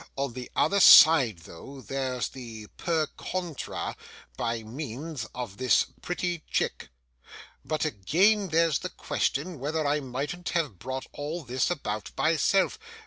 [0.15, 3.95] On the other side, though, there's the PER CONTRA,
[4.35, 6.89] by means of this pretty chick.
[7.63, 12.79] But, again, there's the question whether I mightn't have brought all this about, myself.